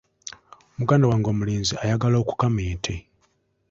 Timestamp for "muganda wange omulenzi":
0.77-1.73